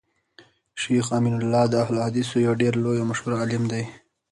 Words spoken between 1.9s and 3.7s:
الحديثو يو ډير لوی او مشهور عالم